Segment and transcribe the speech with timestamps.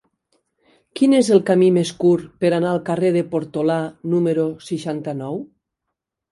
[0.99, 3.79] Quin és el camí més curt per anar al carrer de Portolà
[4.17, 5.41] número seixanta-nou?